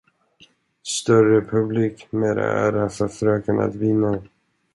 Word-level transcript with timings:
Större 0.83 1.41
publik, 1.41 2.07
mera 2.11 2.45
ära 2.51 2.89
för 2.89 3.07
fröken 3.07 3.59
att 3.59 3.75
vinna. 3.75 4.21